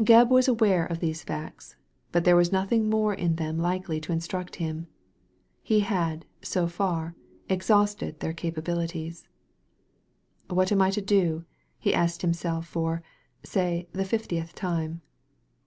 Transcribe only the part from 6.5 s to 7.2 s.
far,